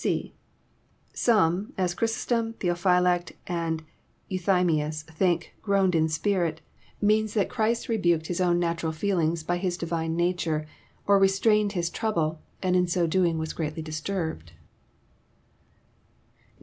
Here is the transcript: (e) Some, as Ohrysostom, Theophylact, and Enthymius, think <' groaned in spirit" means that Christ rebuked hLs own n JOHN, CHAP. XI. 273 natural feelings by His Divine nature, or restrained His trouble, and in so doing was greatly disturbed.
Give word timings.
(e) 0.03 0.33
Some, 1.13 1.73
as 1.77 1.93
Ohrysostom, 1.93 2.53
Theophylact, 2.55 3.33
and 3.45 3.83
Enthymius, 4.31 5.03
think 5.03 5.53
<' 5.57 5.61
groaned 5.61 5.93
in 5.93 6.09
spirit" 6.09 6.59
means 6.99 7.35
that 7.35 7.51
Christ 7.51 7.87
rebuked 7.87 8.25
hLs 8.25 8.41
own 8.43 8.55
n 8.55 8.61
JOHN, 8.63 8.77
CHAP. 8.77 8.77
XI. 8.77 8.81
273 8.81 8.81
natural 8.81 8.91
feelings 9.27 9.43
by 9.43 9.57
His 9.57 9.77
Divine 9.77 10.15
nature, 10.15 10.65
or 11.05 11.19
restrained 11.19 11.73
His 11.73 11.91
trouble, 11.91 12.41
and 12.63 12.75
in 12.75 12.87
so 12.87 13.05
doing 13.05 13.37
was 13.37 13.53
greatly 13.53 13.83
disturbed. 13.83 14.53